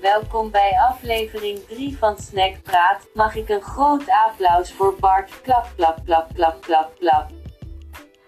[0.00, 3.08] Welkom bij aflevering 3 van Snackpraat.
[3.14, 5.40] Mag ik een groot applaus voor Bart?
[5.40, 7.30] Klap, klap, klap, klap, klap, klap.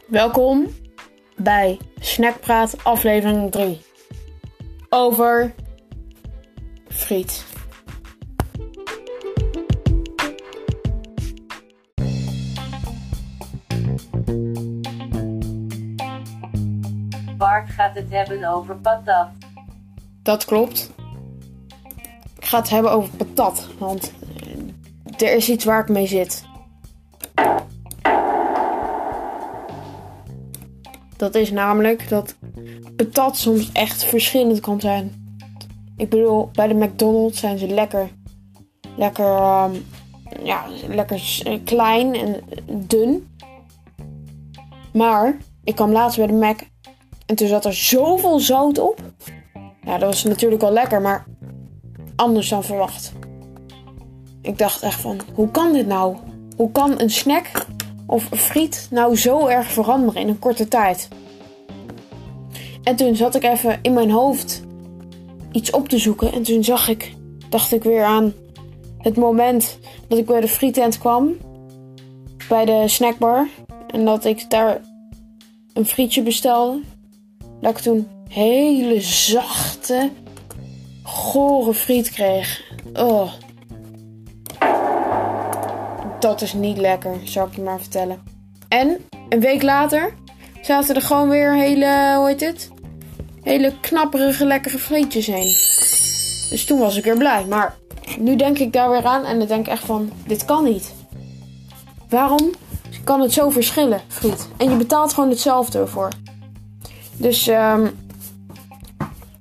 [0.06, 0.68] Welkom
[1.36, 3.80] bij Snackpraat aflevering 3.
[4.88, 5.54] Over
[6.88, 7.44] friet.
[17.36, 19.28] Bart gaat het hebben over patat.
[20.22, 20.92] Dat klopt.
[22.52, 24.12] Ga het hebben over patat, want
[25.18, 26.44] er is iets waar ik mee zit.
[31.16, 32.34] Dat is namelijk dat
[32.96, 35.36] patat soms echt verschillend kan zijn.
[35.96, 38.08] Ik bedoel, bij de McDonald's zijn ze lekker,
[38.96, 39.74] lekker, ehm,
[40.42, 41.22] ja, lekker
[41.64, 42.40] klein en
[42.86, 43.36] dun.
[44.92, 46.60] Maar ik kwam laatst bij de Mac
[47.26, 49.00] en toen zat er zoveel zout op.
[49.84, 51.26] Ja, dat was natuurlijk wel lekker, maar
[52.22, 53.12] anders dan verwacht.
[54.42, 56.16] Ik dacht echt van, hoe kan dit nou?
[56.56, 57.66] Hoe kan een snack
[58.06, 61.08] of friet nou zo erg veranderen in een korte tijd?
[62.82, 64.62] En toen zat ik even in mijn hoofd
[65.52, 66.32] iets op te zoeken.
[66.32, 67.14] En toen zag ik,
[67.48, 68.32] dacht ik weer aan
[68.98, 69.78] het moment
[70.08, 71.36] dat ik bij de frietent kwam.
[72.48, 73.48] Bij de snackbar.
[73.86, 74.80] En dat ik daar
[75.72, 76.80] een frietje bestelde.
[77.60, 80.10] Dat ik toen hele zachte,
[81.12, 82.62] gore friet kreeg.
[82.94, 83.32] Oh.
[86.20, 88.22] Dat is niet lekker, zou ik je maar vertellen.
[88.68, 88.96] En
[89.28, 90.14] een week later
[90.62, 92.70] zaten er gewoon weer hele, hoe heet het?
[93.42, 95.54] Hele knapperige, lekkere frietjes heen.
[96.50, 97.44] Dus toen was ik weer blij.
[97.44, 97.76] Maar
[98.18, 100.94] nu denk ik daar weer aan en dan denk ik echt van, dit kan niet.
[102.08, 102.50] Waarom
[103.04, 104.48] kan het zo verschillen, friet?
[104.56, 106.08] En je betaalt gewoon hetzelfde ervoor.
[107.16, 107.86] Dus ehm,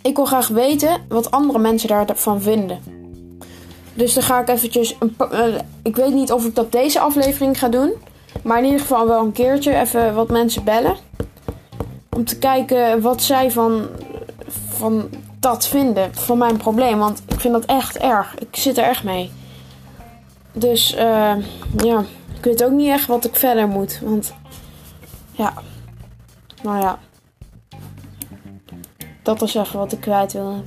[0.01, 2.79] ik wil graag weten wat andere mensen daarvan vinden.
[3.93, 4.95] Dus dan ga ik eventjes.
[4.99, 7.93] Een, eh, ik weet niet of ik dat deze aflevering ga doen.
[8.43, 10.95] Maar in ieder geval wel een keertje even wat mensen bellen.
[12.09, 13.87] Om te kijken wat zij van,
[14.69, 15.09] van
[15.39, 16.15] dat vinden.
[16.15, 16.97] Van mijn probleem.
[16.97, 18.35] Want ik vind dat echt erg.
[18.39, 19.31] Ik zit er echt mee.
[20.51, 21.33] Dus eh,
[21.77, 22.03] ja.
[22.37, 23.99] Ik weet ook niet echt wat ik verder moet.
[24.03, 24.33] Want
[25.31, 25.53] ja.
[26.63, 26.99] Nou ja.
[29.31, 30.61] Dat is even wat ik kwijt wilde.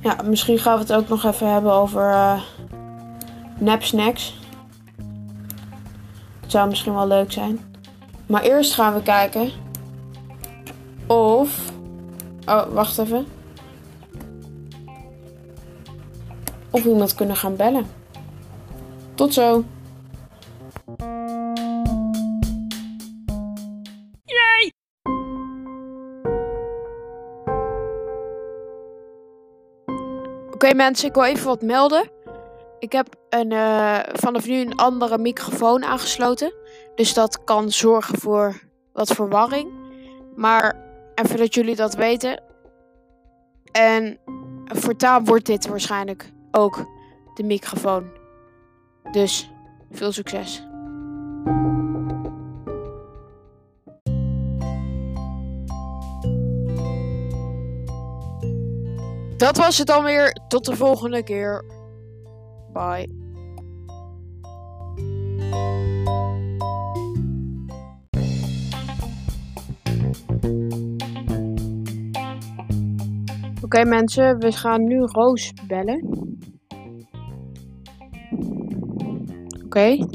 [0.00, 2.12] Ja, misschien gaan we het ook nog even hebben over.
[6.40, 7.74] Het zou misschien wel leuk zijn.
[8.26, 9.50] Maar eerst gaan we kijken
[11.06, 11.72] of.
[12.46, 13.26] Oh, wacht even.
[16.70, 17.86] Of we iemand kunnen gaan bellen.
[19.14, 19.64] Tot zo.
[30.58, 32.10] Oké mensen, ik wil even wat melden.
[32.78, 36.52] Ik heb een, eh, vanaf nu een andere microfoon aangesloten.
[36.94, 38.60] Dus dat kan zorgen voor
[38.92, 39.70] wat verwarring.
[40.36, 40.76] Maar
[41.14, 42.42] even dat jullie dat weten.
[43.72, 44.18] En
[44.64, 46.86] voortaan wordt dit waarschijnlijk ook
[47.34, 48.10] de microfoon.
[49.10, 49.50] Dus
[49.90, 50.66] veel succes.
[59.38, 60.40] Dat was het dan weer.
[60.48, 61.64] Tot de volgende keer.
[62.72, 63.16] Bye.
[73.62, 76.28] Oké mensen, we gaan nu Roos bellen.
[79.64, 80.06] Oké.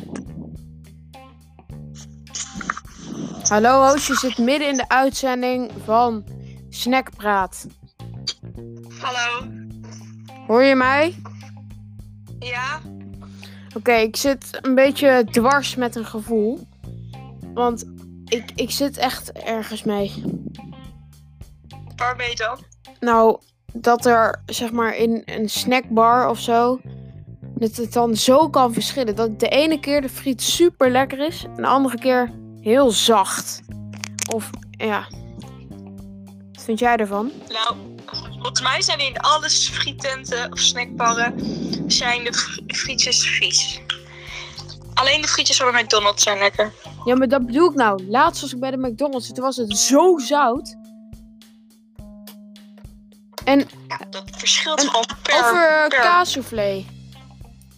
[3.47, 6.23] Hallo Roos, je zit midden in de uitzending van
[6.69, 7.65] Snackpraat.
[9.03, 9.47] Hallo.
[10.47, 11.15] Hoor je mij?
[12.39, 12.81] Ja?
[13.75, 16.67] Oké, ik zit een beetje dwars met een gevoel.
[17.53, 17.85] Want
[18.25, 20.23] ik, ik zit echt ergens mee.
[21.95, 22.57] Waar ben je dan?
[22.99, 23.39] Nou,
[23.73, 26.79] dat er zeg maar in een snackbar of zo.
[27.41, 29.15] Dat het dan zo kan verschillen.
[29.15, 31.43] Dat de ene keer de friet super lekker is.
[31.43, 32.31] En de andere keer
[32.61, 33.61] heel zacht.
[34.33, 35.07] Of ja.
[36.51, 37.31] Wat vind jij ervan?
[37.47, 37.92] Nou,
[38.43, 41.33] volgens mij zijn in alle frietenten of snackbarren
[41.87, 43.81] zijn de fr- frietjes vies.
[44.93, 46.73] Alleen de frietjes van bij McDonald's zijn lekker.
[47.05, 48.07] Ja, maar dat bedoel ik nou.
[48.07, 49.27] Laatst was ik bij de McDonald's.
[49.33, 50.75] Toen was het zo zout.
[53.45, 55.39] En Ja, dat verschilt En gewoon per...
[55.39, 56.85] over eh, per- kaassoufflé.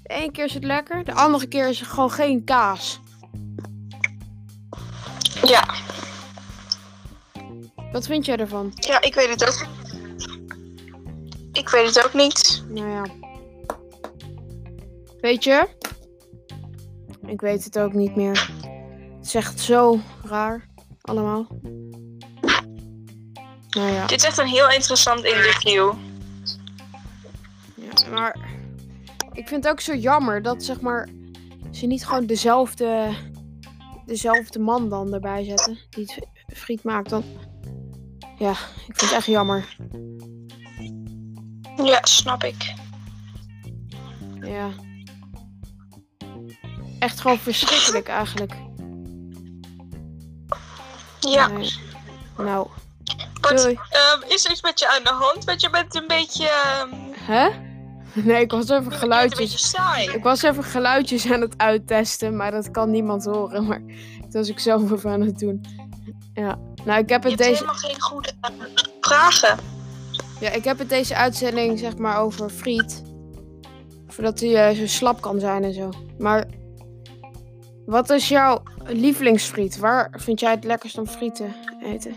[0.04, 1.04] De ene keer is het lekker.
[1.04, 3.00] De andere keer is het gewoon geen kaas.
[5.44, 5.66] Ja.
[7.92, 8.72] Wat vind jij ervan?
[8.76, 9.66] ja, ik weet het ook.
[11.66, 12.64] Ik weet het ook niet.
[12.70, 13.06] Nou ja.
[15.20, 15.68] Weet je?
[17.26, 18.52] Ik weet het ook niet meer.
[19.18, 20.68] Het is echt zo raar.
[21.02, 21.48] Allemaal.
[23.70, 24.06] Nou ja.
[24.06, 25.94] Dit is echt een heel interessant interview.
[27.76, 28.10] ja.
[28.10, 28.38] Maar
[29.32, 31.10] ik vind het ook zo jammer dat zeg maar
[31.72, 33.16] ze niet gewoon dezelfde,
[34.06, 35.78] dezelfde man dan erbij zetten.
[35.90, 36.14] Die
[36.46, 37.10] het friet maakt.
[37.10, 37.24] Dan,
[38.38, 38.52] ja,
[38.88, 39.76] ik vind het echt jammer.
[41.84, 42.74] Ja, snap ik.
[44.42, 44.70] Ja.
[47.00, 48.54] Echt gewoon verschrikkelijk eigenlijk.
[51.20, 51.48] Ja.
[51.48, 51.74] Nee.
[52.38, 52.68] Nou,
[53.42, 55.44] Wat ehm, is er iets met je aan de hand?
[55.44, 57.50] Want je bent een beetje, ehm, Hè?
[58.14, 59.70] Nee, ik was even geluidjes.
[59.70, 60.10] saai.
[60.10, 63.66] Ik was even geluidjes aan het uittesten, maar dat kan niemand horen.
[63.68, 63.82] Maar
[64.22, 65.66] dat was ik zelf even aan het doen.
[66.34, 68.32] Ja, nou, ik heb Je het hebt deze, helemaal geen goede
[69.02, 69.60] vragen.
[70.40, 73.04] Ja, ik heb het deze uitzending zeg maar over friet.
[74.08, 75.90] Voordat hij eh, zo slap kan zijn en zo.
[76.18, 76.46] Maar
[77.86, 79.78] wat is jouw lievelingsfriet?
[79.78, 81.48] Waar vind jij het lekkerst om friet te
[81.84, 82.16] eten?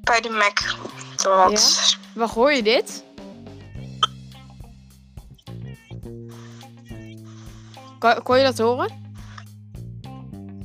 [0.00, 0.76] Bij de Mac.
[1.22, 3.04] Want Waar hoor je dit?
[7.98, 9.06] Kon, kon je dat horen?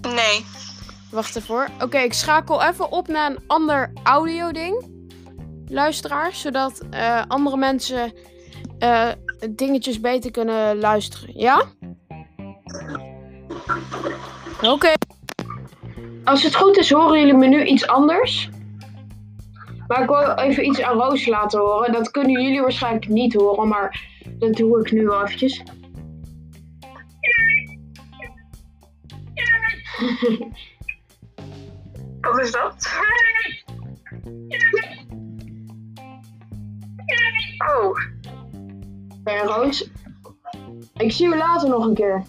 [0.01, 0.45] nee.
[1.11, 1.67] Wacht even hoor.
[1.81, 4.92] Oké, ik schakel even op naar een ander audio-ding.
[5.73, 8.13] Luisteraar, zodat eh, andere mensen
[8.79, 9.09] eh,
[9.49, 11.39] dingetjes beter kunnen luisteren.
[11.39, 11.63] Ja?
[14.61, 14.91] Oké.
[16.23, 18.49] Als het goed is, horen jullie me nu iets anders.
[19.87, 21.91] Maar ik wil even iets aan Roos laten horen.
[21.91, 24.01] Dat kunnen jullie waarschijnlijk niet horen, maar
[24.39, 25.63] dat doe ik nu wel eventjes.
[32.21, 32.89] Wat is dat?
[37.67, 37.97] Oh.
[39.19, 39.89] Oké, Roos.
[40.93, 42.23] Ik zie u later nog een keer.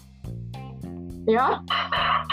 [1.25, 1.63] Ja?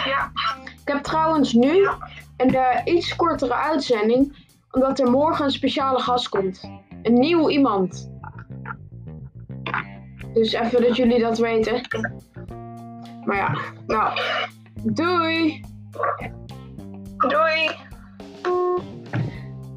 [0.04, 0.30] Ja.
[0.64, 1.88] Ik heb trouwens nu
[2.36, 6.70] een eh, iets kortere uitzending, omdat er morgen een speciale gast komt.
[7.02, 8.10] Een nieuw iemand.
[10.34, 11.80] Dus even dat jullie dat weten.
[13.24, 13.56] Maar ja,
[13.86, 14.18] nou.
[14.82, 15.64] Doei!
[17.16, 17.70] Doei.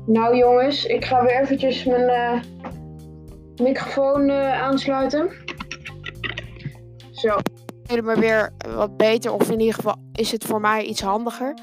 [0.05, 2.41] Nou jongens, ik ga weer eventjes mijn eh,
[3.61, 5.29] microfoon eh, aansluiten.
[7.11, 7.37] Zo.
[8.03, 11.53] Maar weer wat beter, of in ieder geval is het voor mij iets handiger.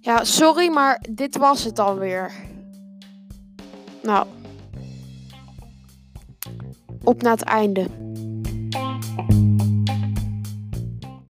[0.00, 2.32] Ja, sorry, maar dit was het alweer.
[4.02, 4.26] Nou.
[7.04, 7.86] Op naar het einde.